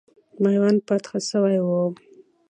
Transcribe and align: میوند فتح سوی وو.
میوند 0.41 0.79
فتح 0.87 1.13
سوی 1.29 1.57
وو. 1.61 1.83